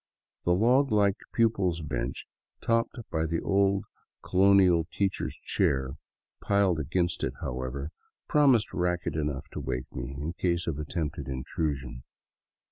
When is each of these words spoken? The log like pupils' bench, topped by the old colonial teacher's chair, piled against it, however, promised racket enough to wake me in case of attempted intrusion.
The 0.45 0.55
log 0.55 0.91
like 0.91 1.17
pupils' 1.31 1.81
bench, 1.83 2.25
topped 2.59 2.97
by 3.11 3.27
the 3.27 3.39
old 3.39 3.85
colonial 4.23 4.87
teacher's 4.91 5.35
chair, 5.37 5.91
piled 6.41 6.79
against 6.79 7.23
it, 7.23 7.33
however, 7.39 7.91
promised 8.27 8.73
racket 8.73 9.13
enough 9.15 9.47
to 9.49 9.59
wake 9.59 9.93
me 9.95 10.15
in 10.19 10.33
case 10.33 10.65
of 10.65 10.79
attempted 10.79 11.27
intrusion. 11.27 12.01